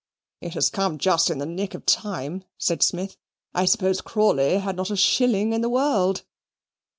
"It 0.39 0.55
is 0.55 0.71
come 0.71 0.97
just 0.97 1.29
in 1.29 1.37
the 1.37 1.45
nick 1.45 1.75
of 1.75 1.85
time," 1.85 2.43
said 2.57 2.81
Smith. 2.81 3.17
"I 3.53 3.65
suppose 3.65 4.01
Crawley 4.01 4.57
had 4.57 4.75
not 4.75 4.89
a 4.89 4.97
shilling 4.97 5.53
in 5.53 5.61
the 5.61 5.69
world." 5.69 6.23